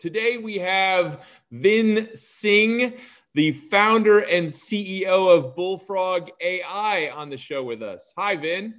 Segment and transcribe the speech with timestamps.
[0.00, 2.94] Today we have Vin Singh,
[3.34, 8.14] the founder and CEO of Bullfrog AI, on the show with us.
[8.16, 8.74] Hi, Vin.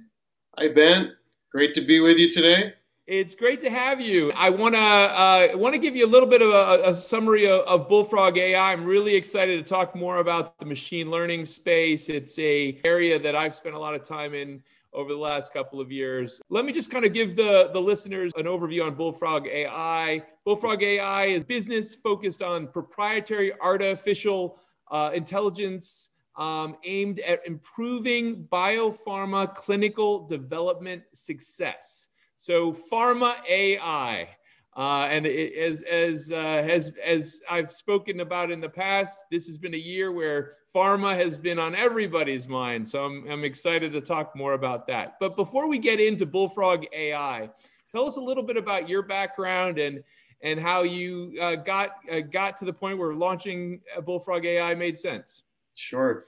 [0.58, 1.12] Hi, Ben.
[1.52, 2.74] Great to be with you today.
[3.08, 4.30] It's great to have you.
[4.36, 7.48] I want to uh, want to give you a little bit of a, a summary
[7.48, 8.72] of, of, Bullfrog AI.
[8.72, 12.08] I'm really excited to talk more about the machine learning space.
[12.08, 15.80] It's a area that I've spent a lot of time in over the last couple
[15.80, 16.40] of years.
[16.48, 20.22] Let me just kind of give the, the listeners an overview on Bullfrog AI.
[20.44, 24.60] Bullfrog AI is business focused on proprietary artificial
[24.92, 32.10] uh, intelligence um, aimed at improving biopharma clinical development success.
[32.42, 34.28] So, pharma AI.
[34.76, 39.46] Uh, and it, as as uh, as as I've spoken about in the past, this
[39.46, 42.88] has been a year where pharma has been on everybody's mind.
[42.88, 45.20] So I'm I'm excited to talk more about that.
[45.20, 47.48] But before we get into Bullfrog AI,
[47.94, 50.02] tell us a little bit about your background and
[50.40, 54.98] and how you uh, got uh, got to the point where launching Bullfrog AI made
[54.98, 55.44] sense.
[55.76, 56.24] Sure.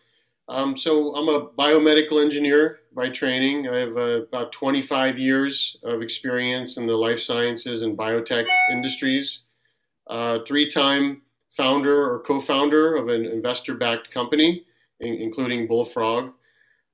[0.48, 3.68] Um, so I'm a biomedical engineer by training.
[3.68, 9.42] I have uh, about 25 years of experience in the life sciences and biotech industries.
[10.08, 11.22] Uh, three-time
[11.56, 14.64] founder or co-founder of an investor-backed company,
[15.00, 16.32] in, including Bullfrog.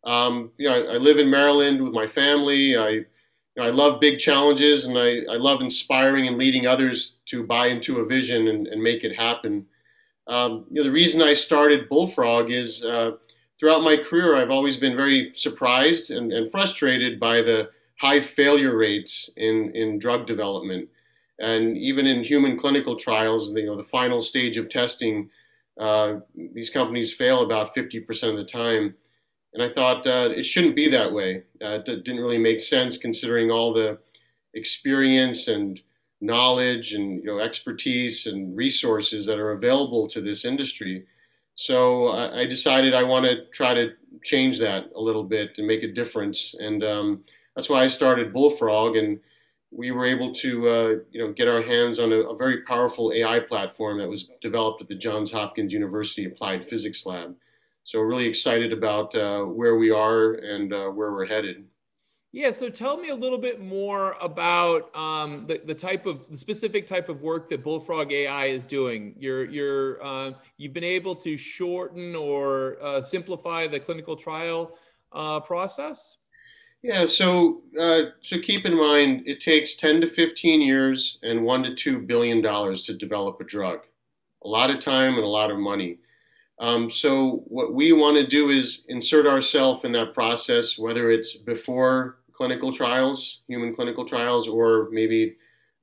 [0.05, 2.77] Um, you know, I, I, live in Maryland with my family.
[2.79, 3.05] I,
[3.61, 7.99] I love big challenges, and I, I love inspiring and leading others to buy into
[7.99, 9.67] a vision and, and make it happen.
[10.27, 13.13] Um, you know, the reason I started Bullfrog is uh,
[13.61, 18.75] throughout my career, I've always been very surprised and, and frustrated by the high failure
[18.75, 20.89] rates in, in drug development.
[21.39, 25.29] And even in human clinical trials, you know, the final stage of testing,
[25.79, 26.17] uh,
[26.55, 28.95] these companies fail about 50% of the time.
[29.53, 31.43] And I thought uh, it shouldn't be that way.
[31.63, 33.99] Uh, it didn't really make sense considering all the
[34.55, 35.81] experience and
[36.23, 41.05] knowledge and you know, expertise and resources that are available to this industry.
[41.61, 43.91] So I, I decided I want to try to
[44.23, 46.55] change that a little bit and make a difference.
[46.59, 48.97] And um, that's why I started Bullfrog.
[48.97, 49.21] And
[49.71, 53.13] we were able to uh, you know, get our hands on a, a, very powerful
[53.15, 57.37] AI platform that was developed at the Johns Hopkins University Applied Physics Lab.
[57.85, 61.67] So really excited about uh, where we are and uh, where we're headed.
[62.33, 66.37] Yeah, so tell me a little bit more about um, the, the type of the
[66.37, 69.17] specific type of work that Bullfrog AI is doing.
[69.19, 74.79] You're you're uh, you've been able to shorten or uh, simplify the clinical trial
[75.13, 76.19] uh, process.
[76.83, 81.65] Yeah, so uh, so keep in mind it takes ten to fifteen years and one
[81.65, 83.87] to two billion dollars to develop a drug.
[84.45, 85.99] A lot of time and a lot of money.
[86.61, 91.35] Um, so what we want to do is insert ourselves in that process, whether it's
[91.35, 95.37] before clinical trials, human clinical trials, or maybe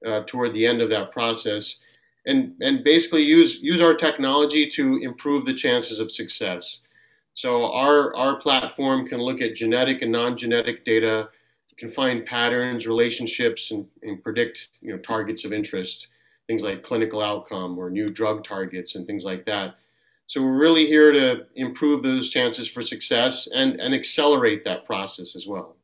[0.07, 1.81] uh, toward the end of that process,
[2.25, 6.81] and and basically use use our technology to improve the chances of success.
[7.35, 11.29] So our our platform can look at genetic and non-genetic data,
[11.77, 16.07] can find patterns, relationships, and, and predict you know targets of interest,
[16.47, 19.75] things like clinical outcome or new drug targets and things like that.
[20.25, 25.35] So we're really here to improve those chances for success and, and accelerate that process
[25.35, 25.76] as well.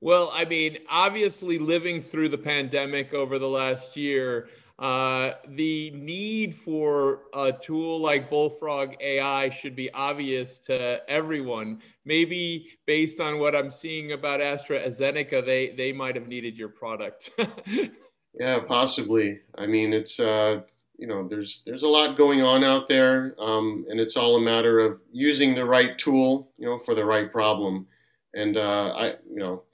[0.00, 6.54] Well, I mean, obviously, living through the pandemic over the last year, uh, the need
[6.54, 11.82] for a tool like Bullfrog AI should be obvious to everyone.
[12.06, 17.30] Maybe based on what I'm seeing about AstraZeneca, they they might have needed your product.
[18.40, 19.40] yeah, possibly.
[19.58, 20.62] I mean, it's uh,
[20.96, 24.40] you know, there's there's a lot going on out there, um, and it's all a
[24.40, 27.86] matter of using the right tool, you know, for the right problem.
[28.32, 29.64] And uh, I, you know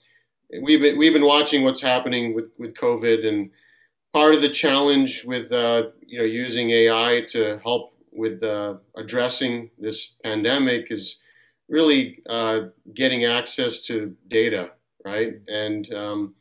[0.63, 3.51] we've been, we've been watching what's happening with, with COVID, and
[4.13, 9.71] part of the challenge with uh, you know using AI to help with uh, addressing
[9.79, 11.21] this pandemic is
[11.69, 12.61] really uh,
[12.95, 14.71] getting access to data,
[15.05, 15.35] right?
[15.49, 16.35] And um,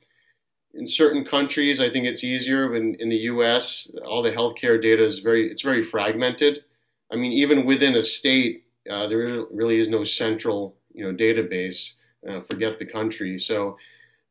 [0.74, 2.76] in certain countries, I think it's easier.
[2.76, 6.64] In, in the U.S., all the healthcare data is very it's very fragmented.
[7.12, 11.94] I mean, even within a state, uh, there really is no central you know database.
[12.28, 13.38] Uh, forget the country.
[13.38, 13.78] So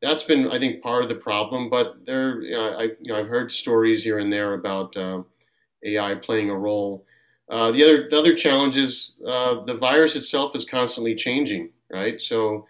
[0.01, 1.69] that's been, I think, part of the problem.
[1.69, 5.23] But there, you know, I, you know, I've heard stories here and there about uh,
[5.83, 7.05] AI playing a role.
[7.49, 12.19] Uh, the other, the other challenge is uh, the virus itself is constantly changing, right?
[12.19, 12.65] So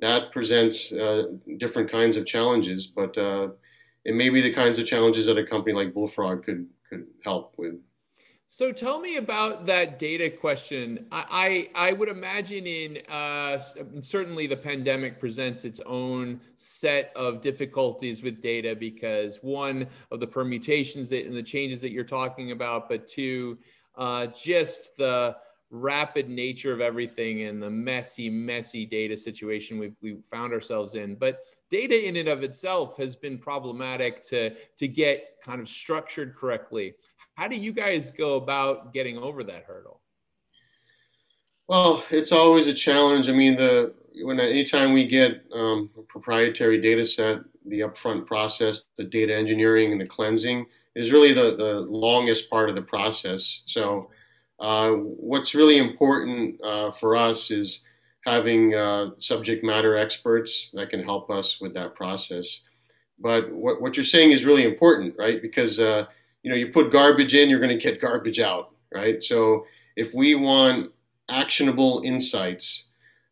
[0.00, 1.24] that presents uh,
[1.58, 3.48] different kinds of challenges, but uh,
[4.04, 7.54] it may be the kinds of challenges that a company like Bullfrog could could help
[7.56, 7.74] with.
[8.52, 11.06] So tell me about that data question.
[11.12, 13.60] I, I, would imagine in uh,
[14.00, 20.26] certainly the pandemic presents its own set of difficulties with data because one of the
[20.26, 23.56] permutations that, and the changes that you're talking about, but two,
[23.94, 25.36] uh, just the
[25.70, 31.14] rapid nature of everything and the messy, messy data situation we've, we found ourselves in.
[31.14, 36.34] But data in and of itself has been problematic to, to get kind of structured
[36.34, 36.94] correctly.
[37.40, 40.02] How do you guys go about getting over that hurdle?
[41.68, 43.30] Well, it's always a challenge.
[43.30, 43.94] I mean, the
[44.24, 49.90] when anytime we get um, a proprietary data set, the upfront process, the data engineering
[49.90, 53.62] and the cleansing is really the, the longest part of the process.
[53.64, 54.10] So,
[54.58, 57.86] uh, what's really important uh, for us is
[58.26, 62.60] having uh, subject matter experts that can help us with that process.
[63.18, 65.40] But what, what you're saying is really important, right?
[65.40, 66.04] Because uh,
[66.42, 69.22] you know, you put garbage in, you're going to get garbage out, right?
[69.22, 69.66] So
[69.96, 70.92] if we want
[71.28, 72.86] actionable insights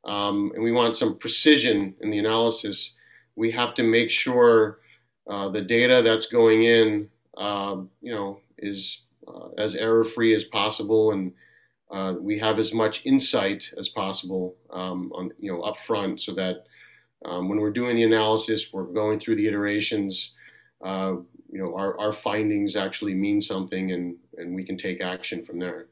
[0.05, 2.97] um, and we want some precision in the analysis,
[3.37, 4.79] we have to make sure
[5.29, 11.13] uh, the data that's going in, uh, you know, is uh, as error-free as possible,
[11.13, 11.33] and
[11.91, 16.65] uh, we have as much insight as possible um, on, you know, upfront, so that
[17.25, 20.35] um, when we're doing the analysis, we're going through the iterations.
[20.85, 21.17] Uh,
[21.51, 25.59] you know our, our findings actually mean something and and we can take action from
[25.59, 25.89] there.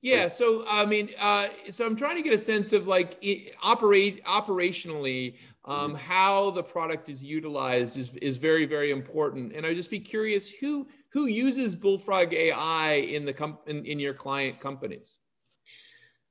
[0.00, 3.56] Yeah so i mean uh, so i'm trying to get a sense of like it,
[3.62, 5.34] operate operationally
[5.64, 5.96] um, mm-hmm.
[5.96, 9.52] how the product is utilized is, is very very important.
[9.54, 13.98] And i'd just be curious who who uses bullfrog ai in the com- in, in
[13.98, 15.16] your client companies?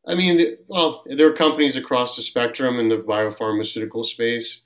[0.07, 4.61] I mean well there are companies across the spectrum in the biopharmaceutical space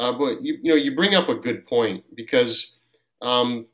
[0.00, 2.74] uh, but you, you know you bring up a good point because
[3.20, 3.66] um,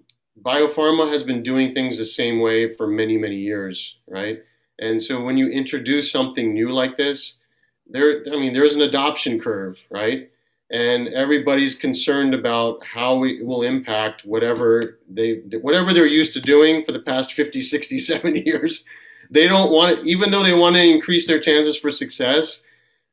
[0.42, 4.40] biopharma has been doing things the same way for many, many years, right?
[4.78, 7.40] And so when you introduce something new like this,
[7.86, 10.28] there, I mean, there's an adoption curve, right?
[10.70, 16.84] And everybody's concerned about how it will impact whatever they, whatever they're used to doing
[16.84, 18.84] for the past 50, 60, 70 years.
[19.30, 22.62] They don't want it, even though they want to increase their chances for success,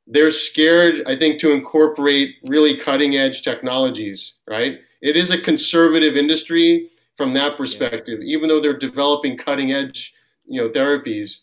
[0.07, 4.79] they're scared, I think, to incorporate really cutting edge technologies, right?
[5.03, 8.35] it is a conservative industry from that perspective, yeah.
[8.35, 10.15] even though they're developing cutting edge,
[10.47, 11.41] you know, therapies.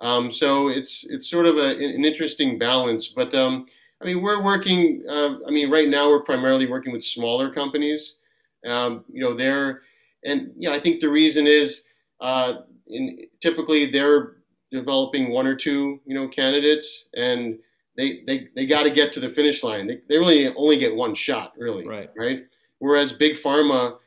[0.00, 3.08] Um, so it's it's sort of a, an interesting balance.
[3.08, 3.66] But um,
[4.00, 5.04] I mean, we're working.
[5.08, 8.18] Uh, I mean, right now we're primarily working with smaller companies.
[8.66, 9.82] Um, you know, they're
[10.24, 11.84] and yeah, I think the reason is
[12.20, 14.38] uh, in, typically they're
[14.72, 17.58] developing one or two you know candidates and
[17.96, 19.86] they they, they got to get to the finish line.
[19.86, 21.86] They, they really only get one shot, really.
[21.86, 22.10] Right.
[22.16, 22.44] Right.
[22.78, 23.98] Whereas big pharma,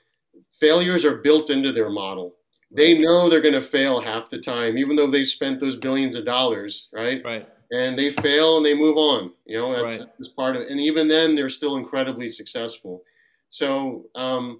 [0.60, 2.36] failures are built into their model.
[2.72, 6.16] They know they're going to fail half the time, even though they've spent those billions
[6.16, 7.22] of dollars, right?
[7.24, 7.48] Right.
[7.72, 9.32] And they fail and they move on.
[9.46, 10.10] You know, that's, right.
[10.20, 10.70] that's part of it.
[10.70, 13.04] And even then, they're still incredibly successful.
[13.50, 14.60] So um,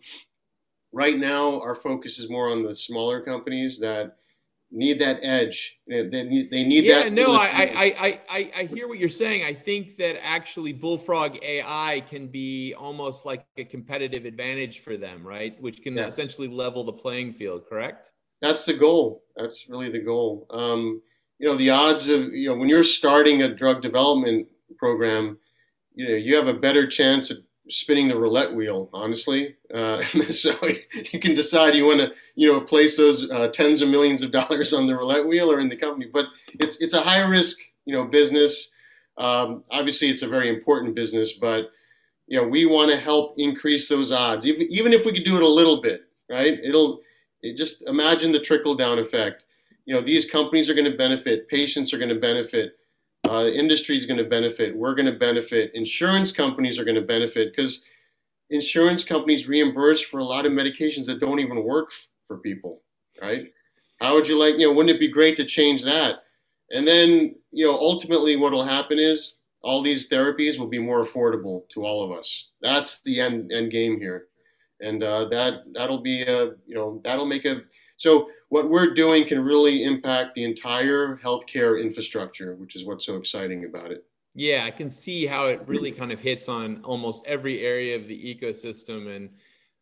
[0.94, 4.18] right now, our focus is more on the smaller companies that
[4.72, 5.78] need that edge.
[5.88, 7.14] They need, they need yeah, that.
[7.14, 9.44] no, I, I, I, I hear what you're saying.
[9.44, 15.26] I think that actually Bullfrog AI can be almost like a competitive advantage for them,
[15.26, 15.60] right?
[15.62, 16.18] Which can yes.
[16.18, 18.12] essentially level the playing field, correct?
[18.42, 19.24] That's the goal.
[19.36, 20.48] That's really the goal.
[20.50, 21.02] Um,
[21.40, 25.38] you know, the odds of, you know, when you're starting a drug development program,
[25.94, 27.38] you know, you have a better chance of
[27.70, 29.56] spinning the roulette wheel, honestly.
[29.74, 30.56] Uh, so
[31.12, 34.32] you can decide you want to, you know, place those uh, tens of millions of
[34.32, 36.10] dollars on the roulette wheel or in the company.
[36.12, 36.26] But
[36.60, 38.74] it's it's a high risk, you know, business.
[39.18, 41.72] Um, obviously, it's a very important business, but
[42.28, 45.36] you know, we want to help increase those odds, even even if we could do
[45.36, 46.60] it a little bit, right?
[46.64, 47.02] It'll
[47.42, 49.44] it just imagine the trickle down effect.
[49.86, 52.78] You know, these companies are going to benefit, patients are going to benefit
[53.30, 54.76] uh, the industry is going to benefit.
[54.76, 55.72] We're going to benefit.
[55.74, 57.86] Insurance companies are going to benefit because
[58.50, 61.92] insurance companies reimburse for a lot of medications that don't even work
[62.28, 62.82] for people,
[63.22, 63.52] right?
[64.00, 66.24] How would you like, you know, wouldn't it be great to change that?
[66.72, 71.04] And then, you know, ultimately what will happen is all these therapies will be more
[71.04, 72.52] affordable to all of us.
[72.62, 74.28] That's the end, end game here.
[74.82, 77.62] And uh, that, that'll be a, you know, that'll make a,
[77.98, 83.16] so what we're doing can really impact the entire healthcare infrastructure, which is what's so
[83.16, 84.06] exciting about it.
[84.34, 88.08] Yeah, I can see how it really kind of hits on almost every area of
[88.08, 89.16] the ecosystem.
[89.16, 89.30] And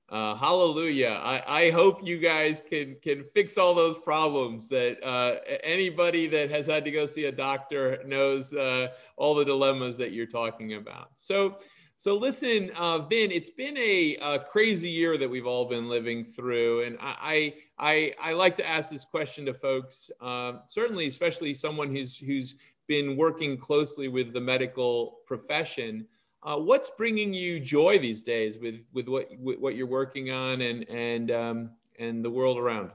[0.10, 1.20] uh, hallelujah!
[1.24, 4.68] I, I hope you guys can can fix all those problems.
[4.70, 9.46] That uh, anybody that has had to go see a doctor knows uh, all the
[9.46, 11.10] dilemmas that you're talking about.
[11.16, 11.58] So.
[12.04, 16.26] So listen, uh, Vin, it's been a, a, crazy year that we've all been living
[16.26, 21.54] through, and I I, I like to ask this question to folks, uh, certainly, especially
[21.54, 22.56] someone who's who's
[22.88, 26.06] been working closely with the medical profession.
[26.44, 30.60] Uh, what's bringing you joy these days with with what with what you're working on
[30.60, 31.70] and and um,
[32.00, 32.92] and the world around?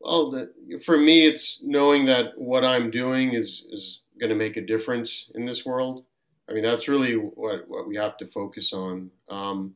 [0.00, 0.52] Well, the,
[0.84, 5.32] for me, it's knowing that what I'm doing is is going to make a difference
[5.34, 6.04] in this world.
[6.48, 9.74] I mean, that's really what what we have to focus on, um,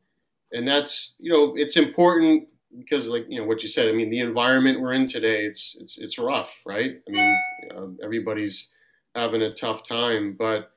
[0.52, 3.88] and that's you know it's important because like you know what you said.
[3.88, 7.00] I mean, the environment we're in today, it's it's it's rough, right?
[7.08, 7.38] I mean,
[7.74, 8.70] uh, everybody's
[9.14, 10.36] having a tough time.
[10.38, 10.70] But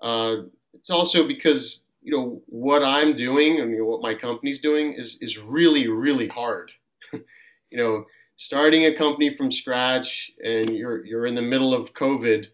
[0.00, 0.36] uh,
[0.72, 4.92] it's also because you know what I'm doing and you know, what my company's doing
[4.94, 6.70] is is really really hard.
[7.12, 8.04] you know,
[8.36, 12.46] starting a company from scratch and you're you're in the middle of COVID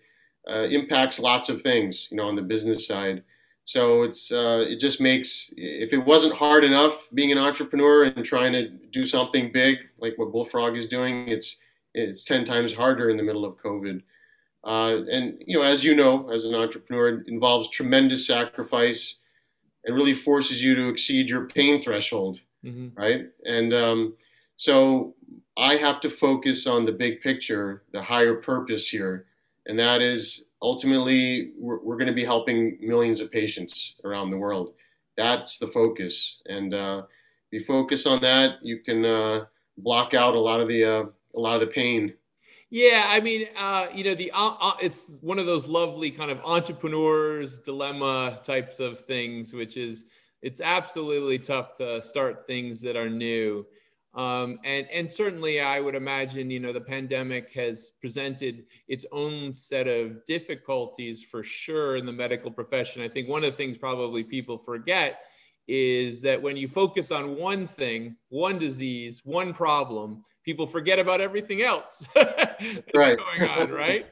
[0.48, 2.08] uh, impacts lots of things.
[2.10, 3.22] You know, on the business side.
[3.64, 8.24] So it's uh, it just makes if it wasn't hard enough being an entrepreneur and
[8.24, 11.60] trying to do something big like what Bullfrog is doing, it's
[11.92, 14.00] it's ten times harder in the middle of COVID.
[14.64, 19.20] Uh, and you know, as you know, as an entrepreneur, it involves tremendous sacrifice
[19.84, 22.98] and really forces you to exceed your pain threshold, mm-hmm.
[22.98, 23.26] right?
[23.44, 24.16] And um,
[24.56, 25.14] so
[25.56, 29.26] I have to focus on the big picture, the higher purpose here,
[29.68, 34.38] and that is ultimately we're, we're going to be helping millions of patients around the
[34.38, 34.74] world.
[35.16, 37.02] That's the focus, and uh,
[37.50, 39.44] if you focus on that, you can uh,
[39.78, 42.14] block out a lot of the uh, a lot of the pain
[42.70, 46.30] yeah, I mean, uh, you know, the uh, uh, it's one of those lovely kind
[46.30, 50.04] of entrepreneurs dilemma types of things, which is
[50.42, 53.66] it's absolutely tough to start things that are new.
[54.14, 59.52] Um, and and certainly, I would imagine, you know, the pandemic has presented its own
[59.52, 63.02] set of difficulties for sure in the medical profession.
[63.02, 65.20] I think one of the things probably people forget
[65.68, 71.20] is that when you focus on one thing, one disease, one problem, people forget about
[71.20, 73.18] everything else that's right.
[73.18, 74.06] going on, right?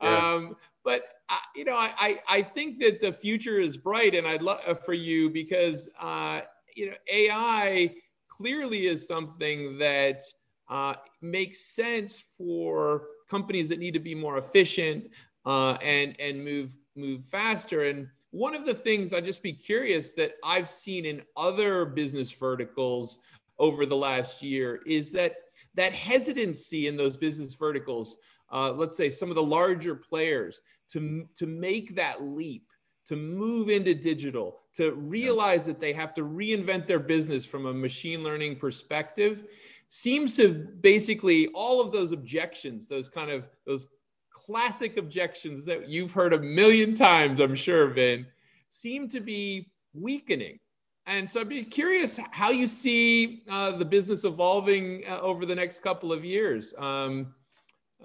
[0.00, 0.32] yeah.
[0.34, 4.42] um, but uh, you know, I, I think that the future is bright, and I'd
[4.42, 6.40] love uh, for you because uh,
[6.74, 7.94] you know AI
[8.36, 10.22] clearly is something that
[10.70, 15.10] uh, makes sense for companies that need to be more efficient
[15.44, 17.84] uh, and and move move faster.
[17.84, 22.30] And one of the things I'd just be curious that I've seen in other business
[22.32, 23.18] verticals
[23.58, 25.34] over the last year is that
[25.74, 28.16] that hesitancy in those business verticals,
[28.50, 32.66] uh, let's say some of the larger players, to, to make that leap,
[33.06, 37.74] to move into digital, to realize that they have to reinvent their business from a
[37.74, 39.44] machine learning perspective,
[39.88, 43.88] seems to basically all of those objections, those kind of those
[44.30, 48.26] classic objections that you've heard a million times, I'm sure, Vin,
[48.70, 50.58] seem to be weakening.
[51.06, 55.54] And so I'd be curious how you see uh, the business evolving uh, over the
[55.54, 56.74] next couple of years.
[56.78, 57.34] Um,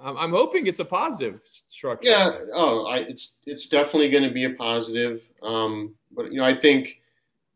[0.02, 2.10] I'm hoping it's a positive structure.
[2.10, 5.22] Yeah, oh, I, it's it's definitely going to be a positive.
[5.42, 7.02] Um, but you know, I think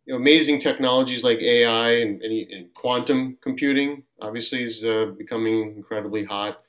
[0.06, 5.76] you know, amazing technologies like AI and, and, and quantum computing obviously is uh, becoming
[5.76, 6.62] incredibly hot.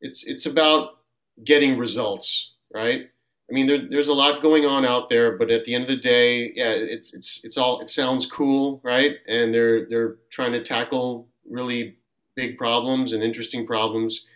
[0.00, 0.98] It's it's about
[1.44, 3.08] getting results, right?
[3.48, 5.90] I mean, there, there's a lot going on out there, but at the end of
[5.90, 9.16] the day, yeah, it's it's it's all it sounds cool, right?
[9.28, 11.96] And they're they're trying to tackle really
[12.34, 14.26] big problems and interesting problems,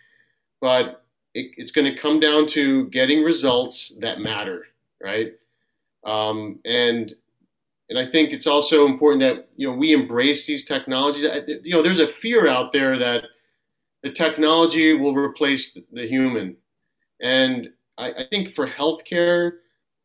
[0.61, 1.03] but
[1.33, 4.67] it, it's going to come down to getting results that matter,
[5.01, 5.33] right?
[6.05, 7.13] Um, and
[7.89, 11.27] and I think it's also important that you know we embrace these technologies.
[11.63, 13.25] You know, there's a fear out there that
[14.01, 16.55] the technology will replace the human,
[17.21, 19.57] and I, I think for healthcare,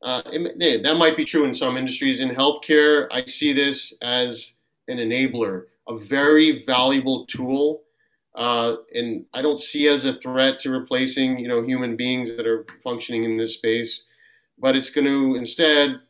[0.03, 2.21] uh, it, that might be true in some industries.
[2.21, 4.55] In healthcare, I see this as
[4.89, 7.83] an enabler, a very valuable tool,
[8.37, 12.37] uh, and I don't see it as a threat to replacing, you know, human beings
[12.37, 14.07] that are functioning in this space.
[14.59, 16.01] But it's going to instead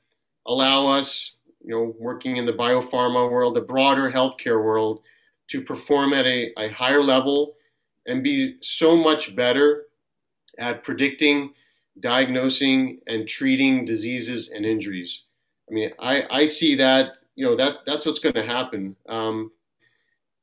[0.46, 5.02] allow us, you know, working in the biopharma world, the broader healthcare world,
[5.48, 7.54] to perform at a, a higher level
[8.06, 9.84] and be so much better
[10.58, 11.52] at predicting
[12.00, 15.24] diagnosing and treating diseases and injuries.
[15.70, 18.96] I mean, I, I see that, you know, that that's what's going to happen.
[19.08, 19.50] Um,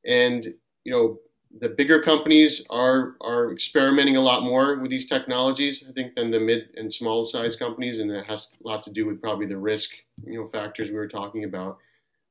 [0.04, 0.52] and,
[0.84, 1.18] you know,
[1.60, 6.30] the bigger companies are are experimenting a lot more with these technologies, I think, than
[6.30, 9.46] the mid and small size companies, and it has a lot to do with probably
[9.46, 9.94] the risk,
[10.26, 11.78] you know, factors we were talking about.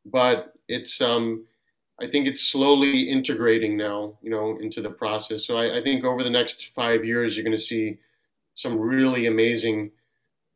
[0.06, 1.46] But it's um,
[2.02, 5.46] I think it's slowly integrating now, you know, into the process.
[5.46, 7.98] So I, I think over the next five years, you're going to see
[8.56, 9.92] some really amazing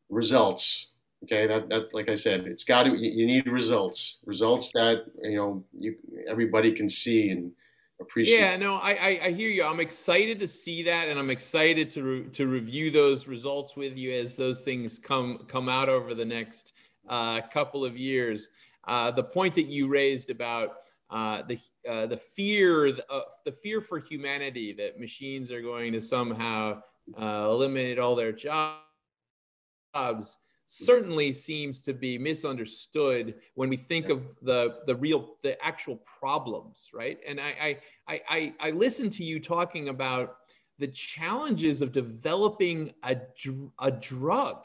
[0.10, 0.92] results.
[1.24, 5.38] Okay, that that like I said, it's got to you need results, results that you
[5.38, 5.96] know you
[6.28, 7.54] everybody can see and
[8.00, 8.40] appreciate.
[8.40, 9.64] Yeah, no, I, I, I hear you.
[9.64, 13.98] I'm excited to see that, and I'm excited to re- to review those results with
[13.98, 16.74] you as those things come come out over the next
[17.10, 18.50] uh, couple of years.
[18.88, 20.78] Uh, the point that you raised about
[21.10, 26.02] uh, the uh, the fear uh, the fear for humanity that machines are going to
[26.02, 26.82] somehow
[27.20, 28.78] uh, eliminate all their jobs
[30.68, 36.90] certainly seems to be misunderstood when we think of the the real the actual problems
[36.94, 37.20] right?
[37.26, 40.38] And i i i i listen to you talking about
[40.78, 43.18] the challenges of developing a,
[43.80, 44.64] a drug.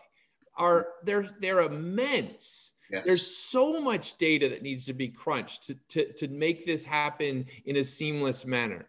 [0.57, 2.73] Are they're they're immense.
[2.91, 3.05] Yes.
[3.07, 7.47] there's so much data that needs to be crunched to, to, to make this happen
[7.65, 8.85] in a seamless manner.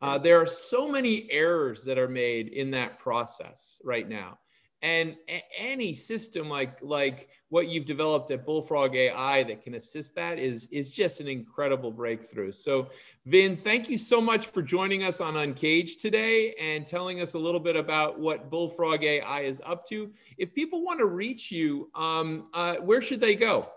[0.00, 4.38] Uh, there are so many errors that are made in that process right now
[4.82, 5.16] and
[5.56, 10.68] any system like like what you've developed at bullfrog ai that can assist that is
[10.70, 12.52] is just an incredible breakthrough.
[12.52, 12.88] So
[13.26, 17.38] vin thank you so much for joining us on uncaged today and telling us a
[17.38, 20.12] little bit about what bullfrog ai is up to.
[20.36, 23.68] If people want to reach you um, uh, where should they go?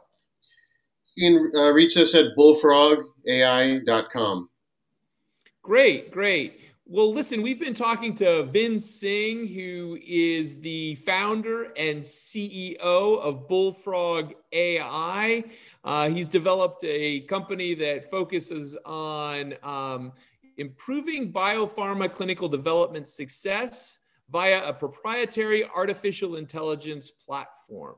[1.15, 4.49] You can uh, reach us at bullfrogai.com
[5.63, 12.01] great great well, listen, we've been talking to Vin Singh, who is the founder and
[12.01, 15.43] CEO of Bullfrog AI.
[15.85, 20.11] Uh, he's developed a company that focuses on um,
[20.57, 27.95] improving biopharma clinical development success via a proprietary artificial intelligence platform.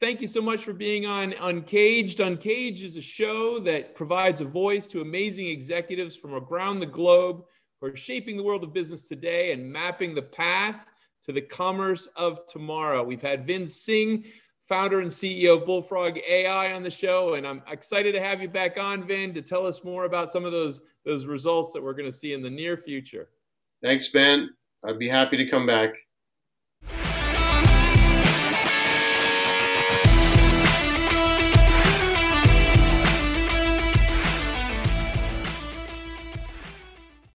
[0.00, 2.20] Thank you so much for being on Uncaged.
[2.20, 7.44] Uncaged is a show that provides a voice to amazing executives from around the globe
[7.82, 10.86] who are shaping the world of business today and mapping the path
[11.24, 13.02] to the commerce of tomorrow.
[13.02, 14.24] We've had Vin Singh,
[14.68, 18.48] founder and CEO of Bullfrog AI on the show, and I'm excited to have you
[18.48, 21.92] back on, Vin, to tell us more about some of those, those results that we're
[21.92, 23.28] going to see in the near future.
[23.82, 24.50] Thanks, Ben.
[24.84, 25.92] I'd be happy to come back.